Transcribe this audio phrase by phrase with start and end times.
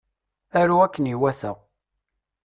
[0.59, 1.51] Aru akken iwata.